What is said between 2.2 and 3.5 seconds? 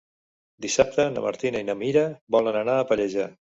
volen anar a Pallejà.